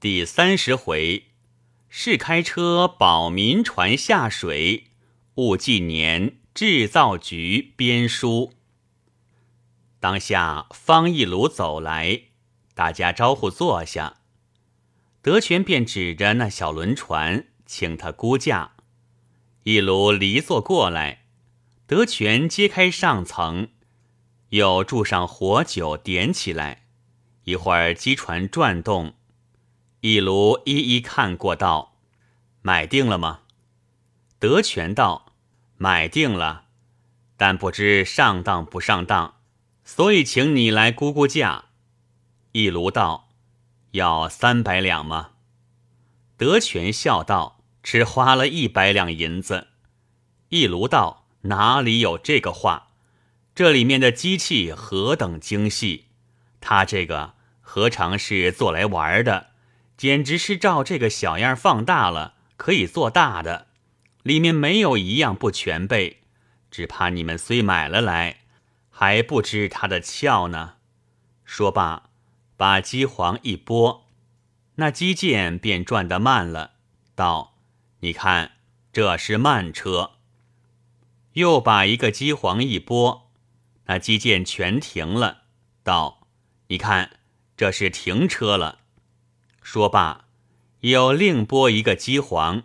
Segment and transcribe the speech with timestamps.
[0.00, 1.24] 第三十回，
[1.90, 4.84] 试开车保民船下水，
[5.34, 8.54] 戊纪年制造局编书。
[9.98, 12.22] 当下方一鲁走来，
[12.72, 14.20] 大家招呼坐下。
[15.20, 18.76] 德全便指着那小轮船，请他估价。
[19.64, 21.26] 一鲁离座过来，
[21.86, 23.68] 德全揭开上层，
[24.48, 26.86] 又注上火酒，点起来。
[27.44, 29.12] 一会儿机船转动。
[30.00, 31.96] 一卢一一看过，道
[32.62, 33.40] ：“买定了吗？”
[34.40, 35.32] 德全道
[35.76, 36.64] ：“买定了，
[37.36, 39.34] 但不知上当不上当，
[39.84, 41.66] 所以请你来估估价。”
[42.52, 43.28] 一卢道
[43.92, 45.32] ：“要三百两吗？”
[46.38, 49.68] 德全笑道：“只花了一百两银子。”
[50.48, 52.88] 一卢道：“哪里有这个话？
[53.54, 56.06] 这里面的机器何等精细，
[56.58, 59.48] 他这个何尝是做来玩的？”
[60.00, 63.66] 简直是照这个小样放大了，可以做大的，
[64.22, 66.22] 里面没有一样不全备。
[66.70, 68.38] 只怕你们虽买了来，
[68.88, 70.76] 还不知它的窍呢。
[71.44, 72.04] 说罢，
[72.56, 74.06] 把机簧一拨，
[74.76, 76.76] 那机件便转得慢了。
[77.14, 77.58] 道
[78.00, 78.52] ：“你看，
[78.94, 80.12] 这是慢车。”
[81.34, 83.30] 又把一个机簧一拨，
[83.84, 85.42] 那机件全停了。
[85.82, 86.26] 道
[86.68, 87.18] ：“你看，
[87.54, 88.78] 这是停车了。”
[89.62, 90.24] 说罢，
[90.80, 92.62] 又另拨一个机簧，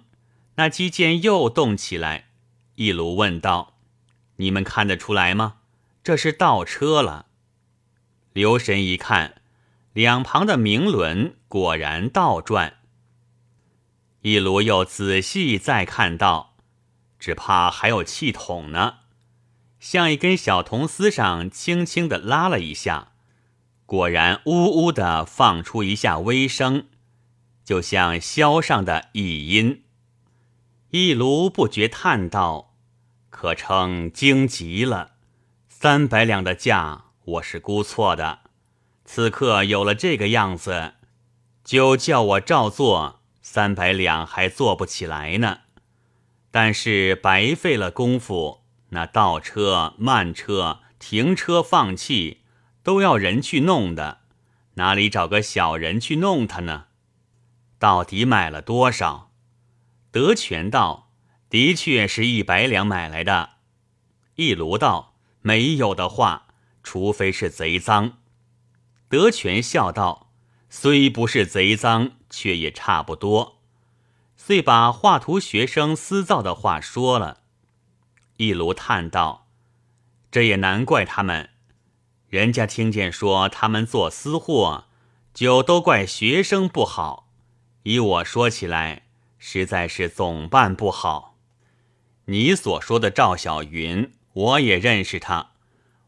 [0.55, 2.29] 那机件又动起来。
[2.75, 3.77] 一卢问道
[4.37, 5.57] ：“你们看得出来吗？
[6.03, 7.27] 这是倒车了。”
[8.33, 9.41] 留神一看，
[9.93, 12.79] 两旁的明轮果然倒转。
[14.21, 16.55] 一卢又仔细再看到，
[17.19, 18.95] 只怕还有气筒呢，
[19.79, 23.13] 像一根小铜丝上轻轻的拉了一下，
[23.85, 26.87] 果然呜呜的放出一下微声。
[27.63, 29.83] 就像箫上的乙音，
[30.91, 32.75] 一卢不觉叹道
[33.31, 35.13] ：“可称惊极了。
[35.67, 38.41] 三百两的价，我是估错的。
[39.03, 40.93] 此刻有了这个样子，
[41.63, 45.59] 就叫我照做，三百两还做不起来呢。
[46.51, 52.41] 但是白费了功夫，那倒车、慢车、停车、放气，
[52.85, 54.19] 都要人去弄的，
[54.75, 56.85] 哪里找个小人去弄它呢？”
[57.79, 59.31] 到底买了多少？
[60.11, 61.09] 德全道
[61.49, 63.53] ：“的确是一百两买来的。”
[64.37, 66.45] 一卢道：“没有的话，
[66.83, 68.19] 除非是贼赃。”
[69.09, 70.31] 德全笑道
[70.69, 73.63] ：“虽不是贼赃，却也差不多。”
[74.37, 77.41] 遂把画图学生私造的话说了。
[78.37, 79.47] 一卢叹道
[80.29, 81.49] ：“这也难怪他们，
[82.35, 84.87] 人家听见说他们做私货，
[85.33, 87.31] 就都怪学生不好。”
[87.83, 89.03] 依我说起来，
[89.39, 91.37] 实在是总办不好。
[92.25, 95.51] 你所说的赵小云，我也认识他，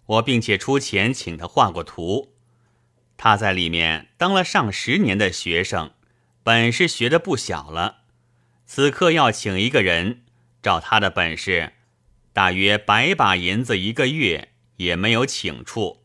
[0.05, 2.33] 我并且出钱请他画过图。
[3.15, 5.91] 他在里面当了上十年的学生，
[6.43, 7.99] 本事学的不小了。
[8.65, 10.23] 此刻要请一个人，
[10.61, 11.71] 照他的本事，
[12.33, 16.03] 大约百把银子一个月也没有请处。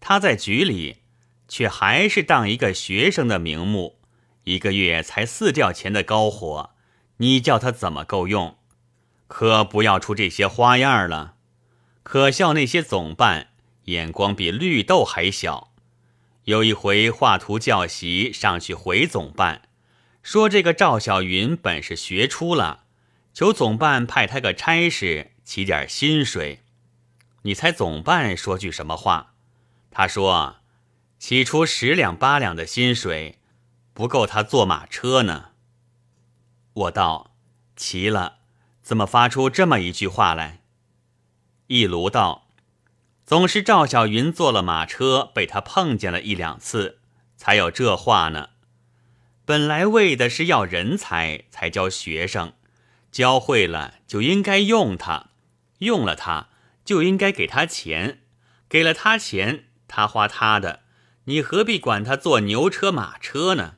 [0.00, 1.02] 他在局里，
[1.46, 4.00] 却还是当一个学生的名目。
[4.44, 6.70] 一个月才四吊钱的高活，
[7.18, 8.56] 你叫他怎么够用？
[9.28, 11.34] 可不要出这些花样了。
[12.02, 13.48] 可笑那些总办
[13.84, 15.72] 眼光比绿豆还小。
[16.44, 19.68] 有一回画图教习上去回总办，
[20.22, 22.84] 说这个赵小云本是学出了，
[23.34, 26.60] 求总办派他个差事，起点薪水。
[27.42, 29.29] 你猜总办说句什么话？
[29.90, 30.56] 他说
[31.18, 33.36] ：“起初十两八两的薪水。”
[33.92, 35.50] 不够他坐马车呢。
[36.72, 37.34] 我道
[37.76, 38.38] ：“奇了，
[38.80, 40.62] 怎么发出这么一句话来？”
[41.66, 42.48] 一卢道
[43.26, 47.00] ：“总是赵小云坐了马车，被他碰见了一两次，
[47.36, 48.50] 才有这话呢。
[49.44, 52.54] 本来为的是要人才，才教学生，
[53.10, 55.30] 教会了就应该用他，
[55.80, 56.48] 用了他
[56.84, 58.20] 就应该给他钱，
[58.68, 60.80] 给了他钱，他花他的，
[61.24, 63.74] 你何必管他坐牛车马车呢？”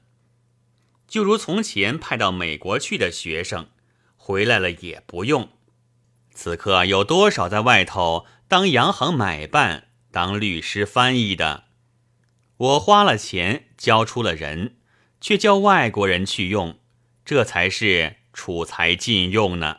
[1.08, 3.68] 就如从前派到美国去的学生，
[4.16, 5.48] 回来了也不用。
[6.34, 11.64] 此刻有多少在外头当洋行买办、当律师翻译的？
[12.56, 14.76] 我花了钱教出了人，
[15.20, 16.78] 却叫外国人去用，
[17.24, 19.78] 这才是储才禁用呢。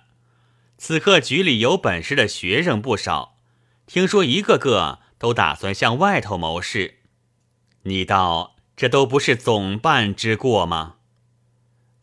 [0.77, 3.39] 此刻局里有本事的学生不少，
[3.88, 7.00] 听说一个个都打算向外头谋事。
[7.84, 10.96] 你道这都不是总办之过吗？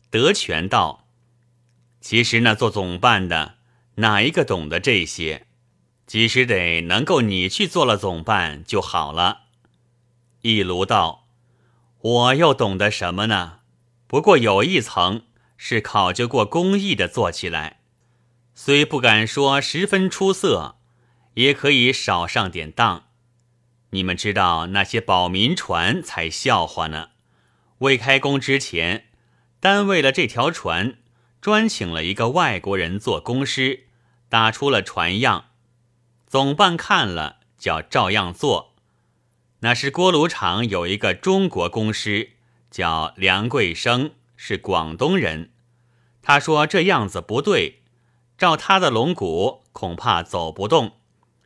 [0.09, 1.05] 德全道
[2.01, 3.57] ：“其实那做总办的，
[3.97, 5.45] 哪一个懂得这些？
[6.07, 9.41] 即使得能够你去做了总办就好了。”
[10.41, 11.27] 一卢道
[12.01, 13.59] ：“我又懂得什么呢？
[14.07, 15.25] 不过有一层
[15.57, 17.81] 是考究过工艺的，做起来，
[18.55, 20.77] 虽不敢说十分出色，
[21.35, 23.09] 也可以少上点当。
[23.91, 27.11] 你们知道那些保民船才笑话呢。
[27.79, 29.05] 未开工之前。”
[29.61, 30.95] 单为了这条船，
[31.39, 33.85] 专请了一个外国人做工师，
[34.27, 35.45] 打出了船样。
[36.25, 38.73] 总办看了，叫照样做。
[39.59, 42.31] 那是锅炉厂有一个中国工师，
[42.71, 45.51] 叫梁贵生，是广东人。
[46.23, 47.83] 他说这样子不对，
[48.35, 50.93] 照他的龙骨恐怕走不动，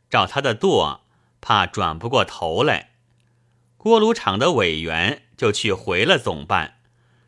[0.08, 1.02] 照他的舵
[1.40, 2.90] 怕转不过头来。
[3.76, 6.78] 锅炉厂的委员就去回了总办。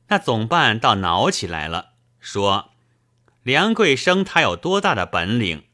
[0.08, 2.70] 那总办倒恼起来了，说
[3.44, 5.64] ：“梁桂生他有多大的本领？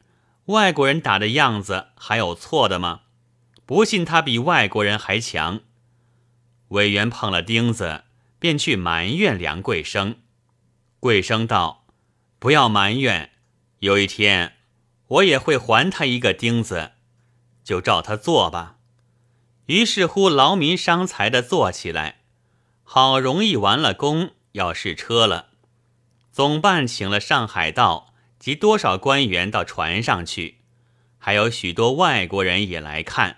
[0.45, 3.01] 外国人打的样子还有错的吗？
[3.65, 5.61] 不信他比外国人还强。”
[6.69, 8.03] 委员碰了钉子，
[8.37, 10.17] 便去埋怨梁桂生。
[10.99, 11.85] 桂生道
[12.37, 13.31] ：“不要埋怨，
[13.79, 14.57] 有一天
[15.07, 16.91] 我也会还他一个钉子，
[17.65, 18.77] 就照他做吧。”
[19.67, 22.19] 于是乎劳民伤财的做起来。
[22.83, 25.47] 好容易完了工，要试车了。
[26.31, 30.59] 总办请了上海道及多少官员到船上去，
[31.17, 33.37] 还有许多外国人也来看。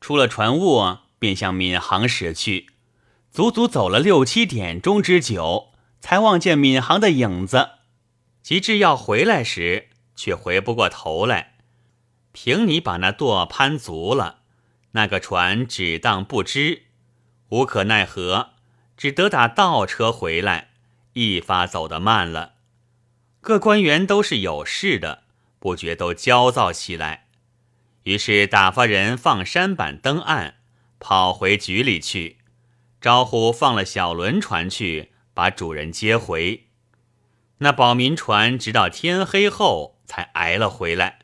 [0.00, 2.70] 出了船坞，便向闵行驶去。
[3.30, 7.70] 足足走了六七点钟之久，才望见闵行的影子。
[8.42, 11.55] 及至要回来时，却回不过头来。
[12.38, 14.40] 凭你把那舵攀足了，
[14.90, 16.82] 那个船只当不知，
[17.48, 18.50] 无可奈何。
[18.94, 20.68] 只得打倒车回来，
[21.14, 22.56] 一发走得慢了。
[23.40, 25.22] 各官员都是有事的，
[25.58, 27.28] 不觉都焦躁起来。
[28.02, 30.56] 于是打发人放山板登岸，
[30.98, 32.36] 跑回局里去，
[33.00, 36.66] 招呼放了小轮船去，把主人接回。
[37.58, 41.20] 那保民船直到天黑后才挨了回来。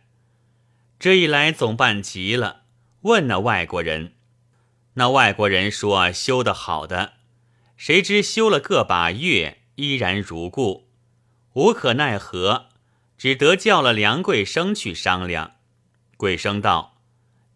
[1.02, 2.60] 这一来，总办急了，
[3.00, 4.12] 问那外国人。
[4.94, 7.14] 那外国人说：“修得好的。”
[7.76, 10.86] 谁知修了个把月，依然如故，
[11.54, 12.66] 无可奈何，
[13.18, 15.54] 只得叫了梁贵生去商量。
[16.16, 16.98] 贵生道：“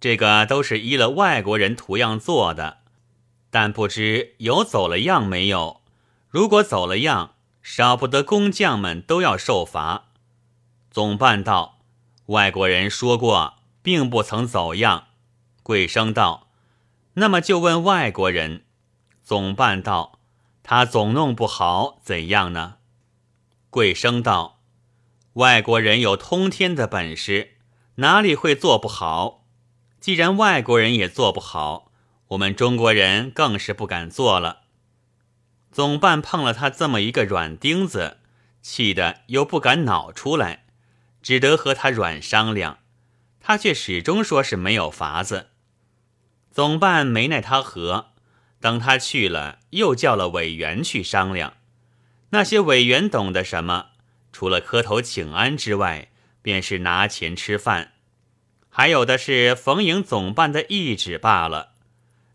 [0.01, 2.79] 这个都是依了外国人图样做的，
[3.51, 5.83] 但不知有走了样没有。
[6.29, 10.07] 如果走了样，少不得工匠们都要受罚。”
[10.91, 11.76] 总办道
[12.27, 15.09] ：“外国人说过，并不曾走样。”
[15.63, 16.49] 贵生道
[17.15, 18.65] ：“那么就问外国人。”
[19.23, 20.13] 总办道。
[20.69, 22.79] 他总弄不好，怎样呢？
[23.71, 24.59] 贵生道
[25.35, 27.59] ：“外国人有通天的本事，
[27.97, 29.45] 哪里会做不好？
[30.01, 31.93] 既然外国人也做不好，
[32.29, 34.63] 我们中国人更是不敢做了。”
[35.71, 38.19] 总办碰了他这么一个软钉子，
[38.61, 40.65] 气得又不敢恼出来，
[41.27, 42.79] 只得和他软商量。
[43.41, 45.49] 他却始终说是没有法子。
[46.53, 48.13] 总办没奈他何。
[48.61, 51.55] 等他去了，又叫了委员去商量。
[52.31, 53.89] 那些委员懂得什么？
[54.33, 56.13] 除了磕头请安之外，
[56.43, 57.95] 便是拿钱吃饭，
[58.69, 61.73] 还有的是逢迎总办的意旨罢了。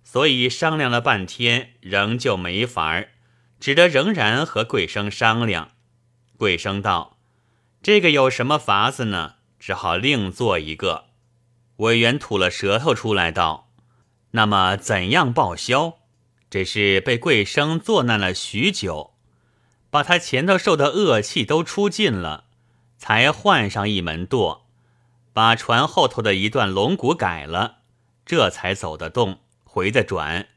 [0.04, 3.12] 所以商量了半天，仍旧没法儿，
[3.58, 5.72] 只得仍然和桂生商量。
[6.36, 7.18] 桂生道
[7.84, 9.36] ：“这个有什么法子呢？
[9.60, 11.06] 只好另做一个。”
[11.78, 13.70] 委员吐了舌头出来道
[14.32, 15.98] ：“那么怎样报销？”
[16.52, 19.14] 这是被贵生作难了许久，
[19.90, 22.44] 把他前头受的恶气都出尽了，
[22.98, 24.68] 才换上一门舵，
[25.32, 27.78] 把船后头的一段龙骨改了，
[28.26, 30.50] 这才走得动，回得转。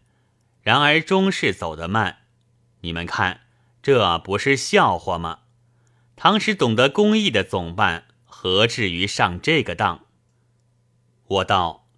[0.62, 2.18] 然而终是走得慢。
[2.80, 3.42] 你们看，
[3.80, 5.38] 这不是笑话吗？
[6.16, 10.06] 唐时懂得工艺的总办，何至于上这个当？
[11.26, 11.88] 我道，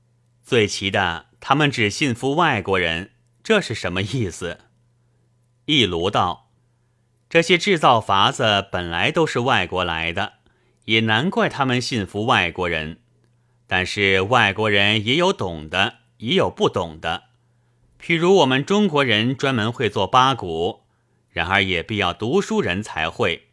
[0.43, 3.13] 最奇的，他们只信服外国人。
[3.43, 4.59] 这是什么意思？
[5.67, 6.51] 一卢道
[7.29, 10.35] ：“这些制造法子本来都是外国来的，
[10.87, 13.01] 也难怪他们信服外国人。
[13.67, 17.25] 但是外国人也有懂的，也有不懂的。
[18.01, 20.83] 譬如我们中国人专门会做八股，
[21.29, 23.46] 然而也必要读书人才会。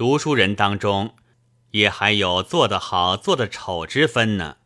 [0.00, 1.14] 读书人当中，
[1.72, 4.56] 也还有做得好、做得丑之分呢。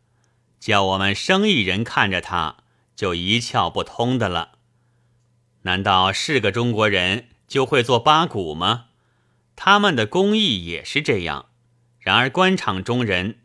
[0.61, 2.59] 叫我们生意人看着他，
[2.95, 4.51] 就一窍不通的了。”
[5.63, 8.85] 难道是个中国人就会做八股吗？
[9.57, 11.47] 他们的工艺也是这样。
[11.99, 13.39] 然而官场中人，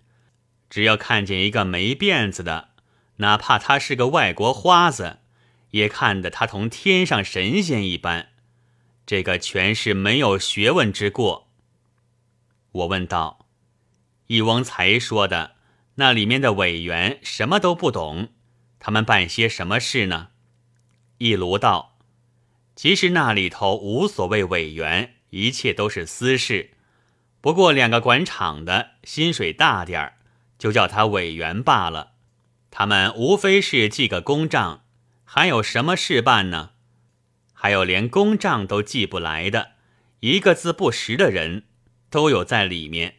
[0.69, 2.69] 只要看见一个没辫子的，
[3.17, 5.19] 哪怕他是个外国花子，
[5.73, 8.29] 也看得他同天上神仙一般。
[9.05, 11.49] 这个全是没有学问之过。
[12.73, 13.47] 我问道
[14.29, 15.57] ：“一翁才说的
[15.97, 18.29] 那里面的委员什么都不懂，
[18.79, 20.29] 他们办些什么事呢？”
[21.19, 21.99] 一卢道。
[22.77, 26.71] 其实那里头无所谓委员，一切都是私事。
[27.43, 30.15] 不过两个管厂的薪水大点儿，
[30.59, 32.13] 就叫他委员罢了。
[32.71, 34.85] 他们无非是记个公账，
[35.25, 36.71] 还有什么事办呢？
[37.53, 39.73] 还有连公账都记不来的，
[40.21, 41.65] 一个字不识的人，
[42.11, 43.17] 都有在里面。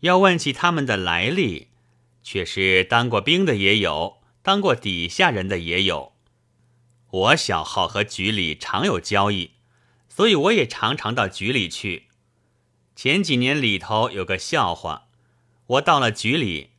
[0.00, 1.68] 要问起他们的来历，
[2.22, 6.12] 却是当过兵的也有，当过底下人的也有。
[7.10, 9.52] 我小号和局里常有交易，
[10.08, 12.08] 所以我也常常到局里去。
[12.94, 15.08] 前几年里头有个笑话，
[15.66, 16.70] 我到了局里，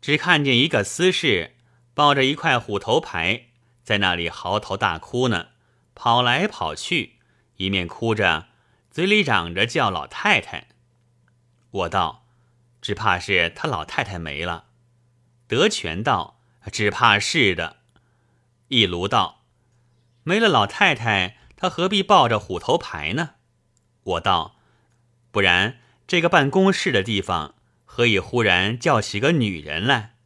[0.00, 1.56] 只看见一个司事
[1.92, 3.46] 抱着一块虎头牌，
[3.82, 5.48] 在那里嚎啕大哭呢，
[5.94, 7.14] 跑来跑去，
[7.56, 8.46] 一面哭着，
[8.90, 10.66] 嘴里嚷着叫老太太。
[11.70, 12.26] 我道
[12.82, 14.66] ：“只怕是他老太太没了。”
[15.46, 16.40] 德全道
[16.72, 17.76] ：“只怕是的。”
[18.68, 19.42] 一卢道。
[20.22, 23.30] 没了老太太，他何必抱着虎头牌呢？
[24.02, 24.56] 我道
[25.32, 27.54] ：“不然这个办公室的地方，
[27.84, 30.16] 何以忽然叫起个女人来？”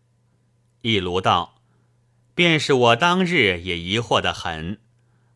[0.83, 1.61] 一卢道
[2.35, 4.81] ：“便是我当日也疑惑的很，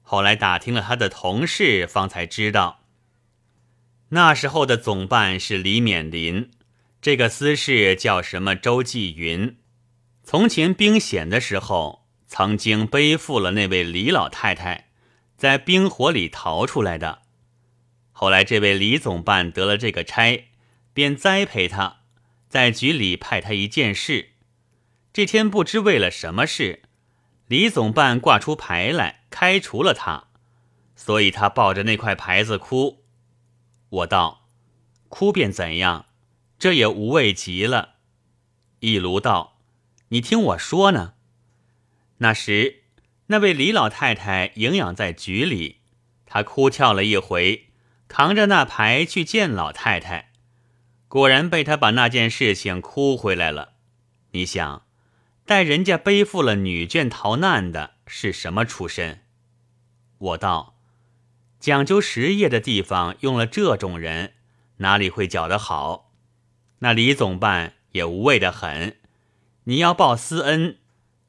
[0.02, 2.77] 后来打听了他的同事，方才知道，
[4.10, 6.50] 那时候的总办是李勉林，
[7.00, 9.56] 这个司事叫什么周继云，
[10.22, 14.90] 从前兵险的时候。”曾经背负了那位李老太太，
[15.38, 17.22] 在冰火里逃出来的。
[18.12, 20.50] 后来这位李总办得了这个差，
[20.92, 22.00] 便栽培他，
[22.46, 24.32] 在局里派他一件事。
[25.10, 26.82] 这天不知为了什么事，
[27.46, 30.24] 李总办挂出牌来开除了他，
[30.94, 32.98] 所以他抱着那块牌子哭。
[33.88, 34.49] 我道
[35.09, 36.07] ：“哭便怎样？
[36.59, 37.95] 这也无谓极了。”
[38.80, 39.59] 一卢道
[40.09, 41.14] ：“你听我说呢。”
[42.18, 42.83] 那时，
[43.26, 45.80] 那位李老太太营养在局里，
[46.26, 47.68] 她哭跳了一回，
[48.09, 50.33] 扛着那牌去见老太太，
[51.07, 53.75] 果然被她把那件事情哭回来了。
[54.33, 54.85] 你想，
[55.47, 59.25] 带人家背负了女眷逃难的是什么出身？
[60.18, 60.77] 我道，
[61.60, 64.34] 讲究实业的地方用了这种人，
[64.78, 66.12] 哪里会搅得好？
[66.80, 68.96] 那李总办也无谓的很，
[69.64, 70.78] 你要报私恩。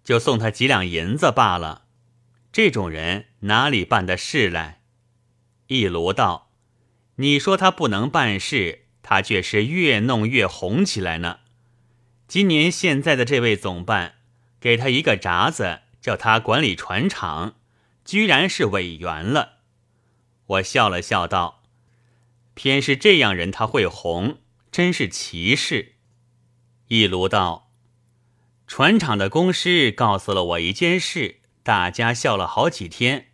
[0.02, 1.84] 就送他几两银子罢了，
[2.52, 4.82] 这种人哪里办得事来？
[5.68, 6.52] 一卢道
[7.18, 11.40] ：“你说他不能办事，他却是越弄越红起来呢。
[12.28, 14.16] 今年现在的这位总办，
[14.60, 17.56] 给他一个闸子，叫他管理船厂，
[18.04, 19.58] 居然是委员了。”
[20.50, 21.62] 我笑了笑道
[22.56, 24.40] ：“偏是这样人他会红，
[24.72, 25.94] 真是奇事。”
[26.90, 27.72] 一卢道。
[28.66, 33.28] 船厂的公师告诉了我一件事，大家笑了好几天。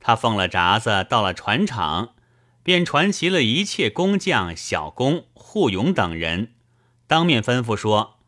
[0.00, 2.14] 他奉了札子到了船厂，
[2.62, 6.54] 便传齐了一切工匠、小工、护勇等人，
[7.08, 8.18] 当面吩咐说：“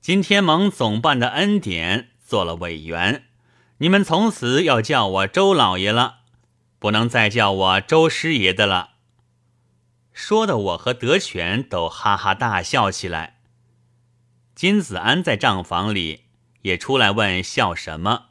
[0.00, 3.24] 今天蒙总办的恩典，做了委员，
[3.78, 6.20] 你们从此要叫我周老爷了，
[6.78, 8.94] 不能再叫我周师爷的了。”
[10.12, 13.40] 说的我和德全都哈哈大笑起来。
[14.54, 16.24] 金子安在账房里
[16.62, 18.30] 也出来问笑什么。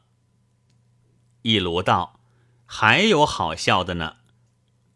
[1.44, 2.20] 一卢道
[2.66, 4.16] ：“还有好笑的呢。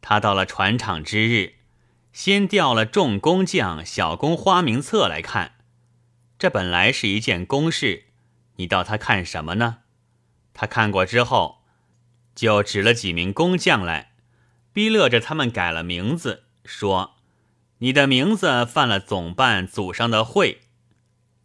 [0.02, 1.58] 他到了船厂之日，
[2.12, 5.58] 先调了众工匠、小工花名册来看。
[6.40, 8.06] 这本来是一件公事，
[8.56, 9.80] 你道他看什么呢？
[10.56, 11.59] 他看过之后，
[12.40, 14.14] 就指了几名工匠来，
[14.72, 17.18] 逼勒着他们改了名字，说
[17.80, 20.62] ：‘你的名字犯了总办祖上的讳。’”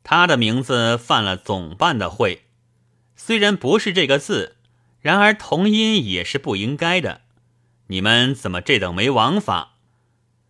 [0.05, 2.45] 他的名字犯了总办的讳，
[3.17, 4.55] 虽然不是这个字，
[5.01, 7.23] 然而同音也是不应该的。
[7.89, 9.73] 你们怎么这等没王法？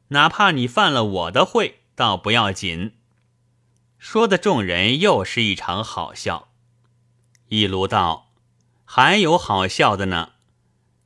[0.09, 2.93] 哪怕你犯了我的讳，倒不要紧。
[3.99, 6.49] 说的众人又是一场好笑。
[7.49, 8.33] 一卢道
[8.85, 10.33] ：“还有好笑的呢。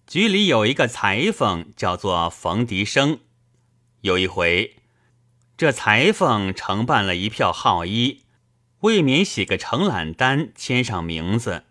[0.09, 3.21] 局里有一个裁缝，叫做冯迪生。
[4.01, 4.77] 有一回，
[5.55, 8.23] 这裁缝承办了一票号衣。”
[8.81, 11.65] 未免写个承揽单，签上名字，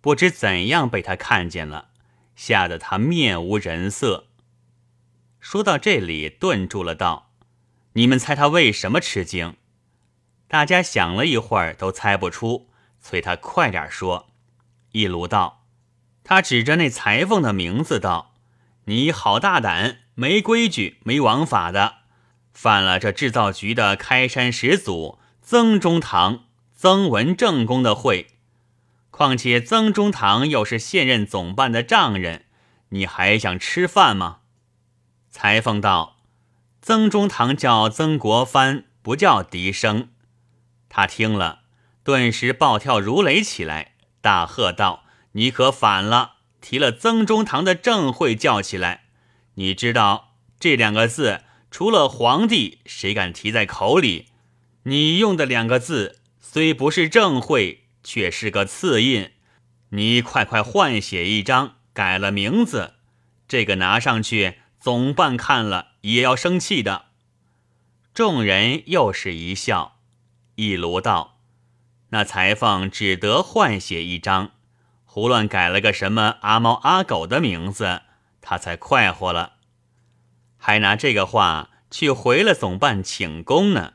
[0.00, 1.90] 不知怎样被他看见了，
[2.34, 4.26] 吓得他面无人色。
[5.38, 7.30] 说到这里，顿住了，道
[7.92, 9.54] ：“你们猜他为什么吃惊？”
[10.48, 12.70] 大家想了一会儿，都猜不出，
[13.00, 14.30] 催他快点说。
[14.92, 15.57] 一卢道
[16.28, 18.34] ：“他指着那裁缝的名字道
[18.84, 22.00] ：‘你好大胆，没规矩，没王法的，
[22.52, 26.44] 犯了这制造局的开山始祖曾中堂、
[26.74, 28.26] 曾文正公的讳。
[29.10, 32.44] 况且曾中堂又是现任总办的丈人，
[32.90, 34.40] 你还想吃饭吗？’”
[35.32, 36.18] 裁缝道
[36.82, 40.10] ：“曾中堂叫曾国藩，不叫笛声。”
[40.90, 41.60] 他听了，
[42.04, 45.04] 顿时暴跳如雷起来，大喝道
[45.38, 46.38] ：“你可反了！
[46.60, 49.04] 提了曾中堂的正会叫起来！
[49.54, 54.26] 你知道这两个字，除了皇帝，谁敢提在口里？
[54.82, 59.30] 你用的两个字虽不是正会，却是个刺印。
[59.90, 62.94] 你快快换写一张，改了名字，
[63.46, 67.06] 这个拿上去。”总办看了也要生气的。
[68.14, 69.98] 众人又是一笑。
[70.54, 71.40] 一卢道
[72.10, 74.52] ：“那裁缝只得换写一张，
[75.18, 78.02] 胡乱改了个什么阿猫阿狗的名字，
[78.40, 79.54] 他才快活了，
[80.56, 83.94] 还拿这个话去回了总办请功呢。”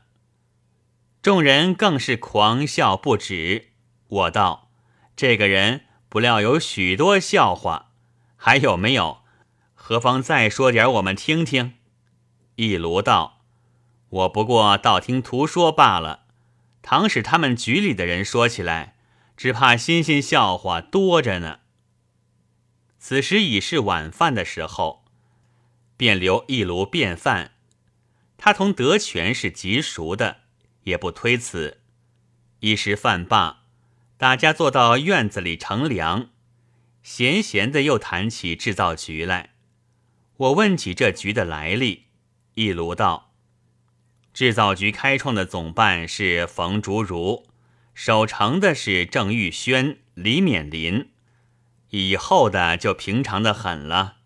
[1.22, 3.70] 众人更是狂笑不止。
[4.06, 4.68] 我道
[5.16, 7.92] ：“这个人不料有许多笑话，
[8.36, 9.22] 还有没有？”
[9.74, 11.72] 何妨再说点我们听听？
[12.56, 13.40] 一卢道
[14.10, 16.24] ：“我不过道听途说罢了。
[16.82, 18.93] 倘使他们局里的人说起来，
[19.44, 21.60] 只怕新鲜笑话多着呢。”
[22.98, 25.04] 此时已是晚饭的时候，
[25.98, 27.52] 便留一炉便饭。
[28.38, 30.38] 他同德全是极熟的，
[30.84, 31.82] 也不推辞。
[32.60, 33.64] 一时饭罢，
[34.16, 36.30] 大家坐到院子里乘凉，
[37.02, 39.50] 闲闲的又谈起制造局来。
[40.38, 42.04] 我问起这局的来历，
[42.54, 43.34] 一卢道：
[44.32, 47.44] 制造局开创的总办是冯竹如，
[47.94, 51.10] 守城的是郑玉轩、李勉林，
[51.90, 54.16] 以后的就平常的很了。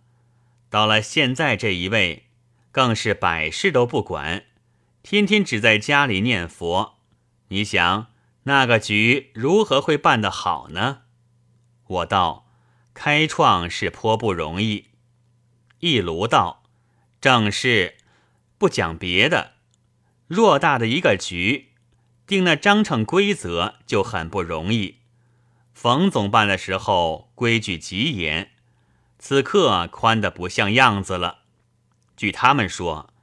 [0.70, 2.24] 到了现在这一位，
[2.72, 4.44] 更是百事都不管，
[5.02, 6.98] 天天只在家里念佛。
[7.48, 8.08] 你想
[8.44, 11.02] 那个局如何会办得好呢？
[11.86, 12.46] 我道：
[12.94, 14.86] 开创是颇不容易。
[15.80, 16.64] 一炉道，
[17.20, 17.96] 正是
[18.56, 19.52] 不讲别的，
[20.28, 21.68] 偌大的一个局，
[22.28, 24.96] 定那章程规则就很不容易。
[25.72, 28.50] 冯总办的时候规矩极严，
[29.18, 31.38] 此刻宽的不像样子了。
[32.18, 33.14] 据他们说，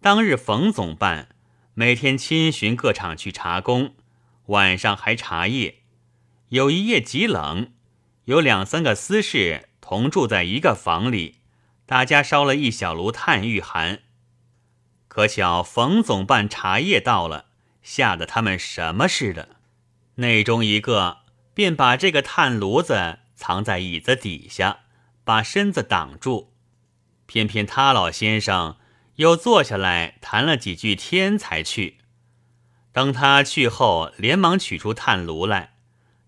[0.00, 1.30] 当日冯总办
[1.74, 3.94] 每天亲巡各厂去查工，
[4.46, 5.78] 晚上还查夜。
[6.50, 7.72] 有一夜极冷，
[8.26, 11.38] 有两三个私事同住在一个房里。
[11.84, 14.02] 大家烧了一小炉炭御寒，
[15.08, 17.46] 可巧冯总办茶叶到了，
[17.82, 19.56] 吓得他们什么似的。
[20.16, 21.18] 内中一个
[21.54, 24.80] 便把这个炭炉子藏在椅子底下，
[25.24, 26.52] 把身子挡住。
[27.26, 28.76] 偏偏他老先生
[29.16, 31.98] 又坐下来谈了几句天才去。
[32.92, 35.74] 等他去后，连忙取出炭炉来，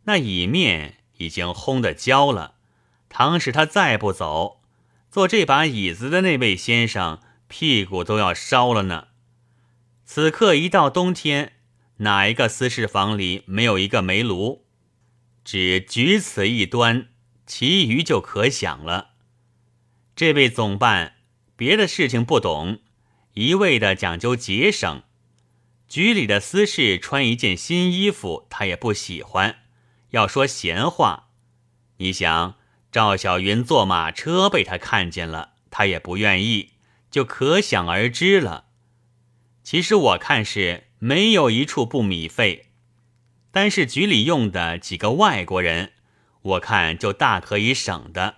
[0.04, 2.54] 那椅面已经烘得焦了。
[3.10, 4.62] 倘使他再不走，
[5.10, 9.08] 坐这把椅子的那位先生屁股都要烧了呢。
[10.04, 11.54] 此刻一到冬天，
[11.98, 14.66] 哪一个私事房里没有一个煤炉？
[15.44, 17.08] 只举此一端，
[17.46, 19.12] 其余就可想了。
[20.14, 21.16] 这位总办
[21.56, 22.80] 别的事情不懂，
[23.32, 25.02] 一味的讲究节省。
[25.88, 29.58] 局里的私事穿一件新衣服，他也不喜欢。
[30.10, 31.28] 要说闲话，
[31.98, 32.56] 你想。
[32.92, 36.74] 赵小云坐马车被他看见了，他也不愿意，
[37.10, 38.63] 就可想而知了。
[39.64, 42.66] 其实我看是没有一处不米费，
[43.50, 45.92] 单是局里用的几个外国人，
[46.42, 48.36] 我看就大可以省的。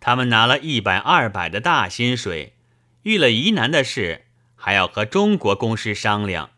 [0.00, 2.54] 他们拿了一百二百的大薪水，
[3.02, 6.50] 遇了疑难的事还要和中国公司商量，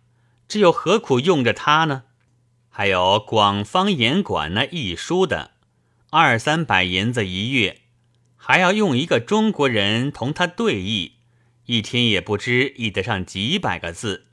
[0.46, 2.04] 这又何苦用着他呢？
[2.68, 5.50] 还有广方言馆那一书的。
[6.11, 7.80] 二三百银子一月，
[8.37, 11.16] 还要用一个中国人同他对译，
[11.68, 14.28] 一天也不知译得上几百个字。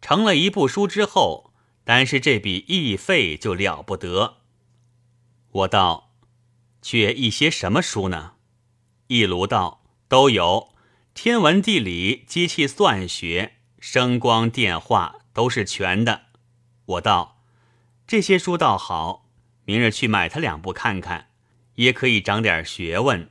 [0.00, 4.36] 成了一部书之后，单是这笔译费就了不得。
[5.50, 6.12] 我道
[6.80, 8.34] ：“却译些什么书呢？”
[9.08, 10.72] 一卢道：“都有，
[11.14, 16.26] 天文地理、机器算学、声光电话，都是全的。”
[16.86, 17.42] 我道
[18.06, 19.28] ：“这些书倒好。”
[19.66, 21.30] 明日去买他两部看看，
[21.74, 23.28] 也可以长点学问。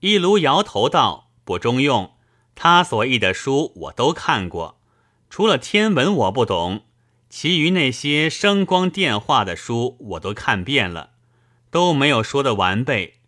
[0.00, 2.15] 一卢摇头道：“不中用。
[2.58, 4.80] 他所译的书我都看过，
[5.28, 6.86] 除了天文我不懂，
[7.28, 11.10] 其余那些声光电化的书我都看遍了，
[11.70, 13.20] 都没有说的完备。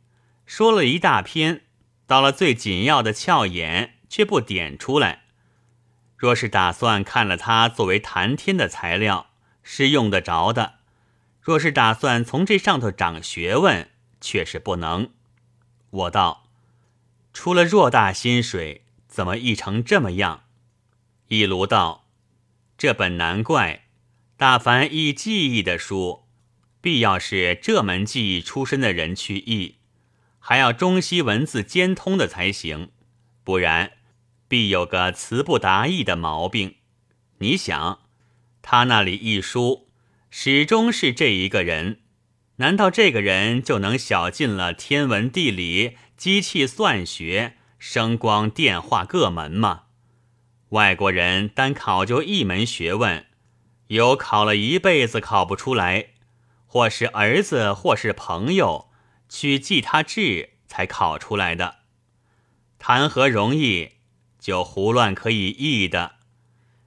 [0.46, 1.60] 说了一大篇，
[2.06, 5.24] 到了最紧要的窍眼，却不点出来。
[6.16, 9.26] 若是打算看了它作为谈天的材料，
[9.62, 10.78] 是用得着的；
[11.42, 13.90] 若是打算从这上头长学问，
[14.22, 15.10] 却是不能。”
[15.90, 16.46] 我道。
[17.34, 18.82] 出了偌大薪水，
[19.18, 20.44] 怎么译成这么样？
[21.26, 22.06] 一卢道
[22.78, 23.88] ：“这本难怪，
[24.36, 26.22] 大凡译技艺的书，
[26.80, 29.78] 必要是这门技艺出身的人去译，
[30.38, 32.92] 还要中西文字兼通的才行，
[33.42, 33.94] 不然
[34.46, 36.76] 必有个词不达意的毛病。
[37.38, 38.02] 你想，
[38.62, 39.88] 他那里译书，
[40.30, 42.02] 始终是这一个人，
[42.58, 49.84] 难道这个人就能晓尽了天文地理？”机器算学、声光电化各门吗？
[50.70, 53.26] 外国人单考究一门学问，
[53.86, 56.08] 有考了一辈子考不出来，
[56.66, 58.90] 或是儿子，或是朋友
[59.28, 61.76] 去记他志才考出来的。
[62.78, 63.92] 谈何容易？
[64.38, 66.16] 就胡乱可以译的，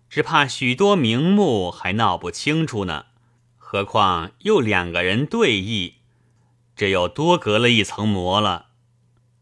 [0.10, 3.06] 只怕许多名目还闹不清楚呢。
[3.58, 5.96] 何况又两个人对译，
[6.76, 8.68] 这又多隔了一层膜了。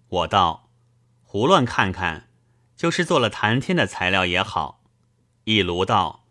[0.08, 0.69] 我道
[1.32, 2.28] ：“胡乱看看，
[2.76, 4.82] 就是做了谈天的材料也好。”
[5.46, 6.26] 一卢道：“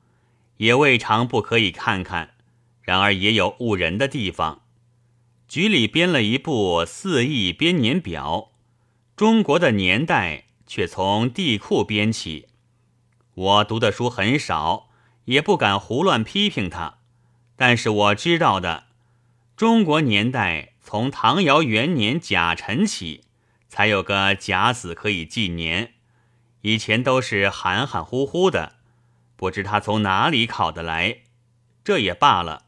[0.59, 2.35] 也未尝不可以看看，
[2.83, 4.63] 然而也有误人的地方。
[5.47, 8.51] 局里编了一部四亿编年表，
[9.15, 12.49] 中国的年代却从地库编起。
[13.35, 14.89] 我读的书很少，
[15.27, 16.99] 也不敢胡乱批评他。
[17.55, 18.87] 但是我知道的，
[19.57, 23.23] 中国年代从唐尧元年甲辰起。”
[23.69, 25.93] 才有个甲子可以纪年，
[26.63, 28.77] 以前都是含含糊糊的，
[29.37, 31.19] 不知他从哪里考得来。
[31.85, 32.65] 这也罢了，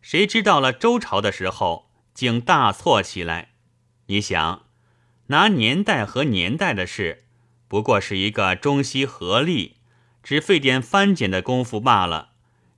[0.00, 3.50] 谁知道了周朝的时候竟大错起来？
[4.06, 4.64] 你想，
[5.26, 7.24] 拿年代和年代的事，
[7.68, 9.76] 不过是一个中西合力，
[10.22, 12.30] 只费点翻检的功夫罢了，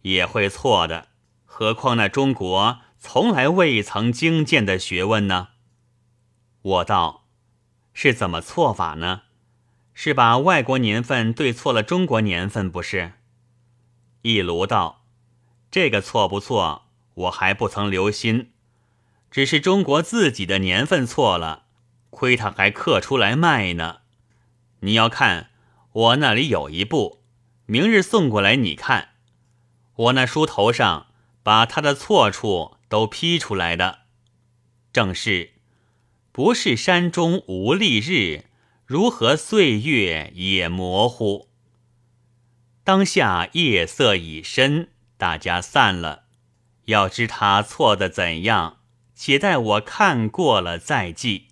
[0.03, 1.09] 也会错的。
[1.45, 5.49] 何况那中国从来未曾经见的学问呢？
[6.63, 7.20] 我道。
[8.03, 9.25] 是怎么错法呢？
[9.93, 13.13] 是把外国年份对错了中国年份，不是？
[14.23, 15.05] 一卢道，
[15.71, 18.53] 这个错不错，我还不曾留心，
[19.31, 21.65] 只是中国自己的年份错了，
[22.09, 23.99] 亏他还刻出来卖呢。
[24.79, 25.51] 你要看，
[25.93, 27.23] 我那里有一部，
[27.67, 29.11] 明日送过来你看。
[29.95, 31.09] 我那书头上
[31.43, 34.05] 把他的错处都批出来的，
[34.91, 35.60] 正是。
[36.33, 38.45] 不是山中无丽日，
[38.87, 41.49] 如何岁月也模糊？
[42.85, 46.25] 当下夜色已深，大家散了。
[46.87, 48.79] 要知他错的怎样，
[49.15, 51.49] 且待我看过了再记。